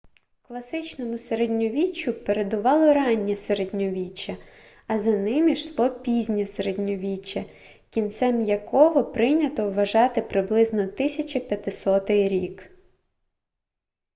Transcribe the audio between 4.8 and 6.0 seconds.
а за ним ішло